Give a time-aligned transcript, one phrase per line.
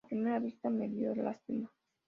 [0.03, 1.69] A primera vista me dio lástima.